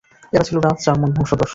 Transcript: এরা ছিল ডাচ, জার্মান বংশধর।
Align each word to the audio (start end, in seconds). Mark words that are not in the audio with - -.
এরা 0.33 0.43
ছিল 0.43 0.57
ডাচ, 0.59 0.77
জার্মান 0.85 1.11
বংশধর। 1.15 1.49